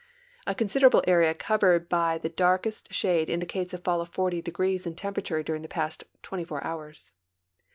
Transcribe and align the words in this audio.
A 0.47 0.55
considerable 0.55 1.03
area 1.07 1.35
covered 1.35 1.87
by 1.87 2.17
the 2.17 2.29
darkest 2.29 2.91
shade 2.91 3.29
indicates 3.29 3.71
a 3.71 3.77
fall 3.77 4.01
of 4.01 4.09
40 4.09 4.41
degrees 4.41 4.87
in 4.87 4.95
temperature 4.95 5.43
during 5.43 5.61
the 5.61 5.67
past 5.67 6.05
24 6.23 6.63
hours. 6.63 7.11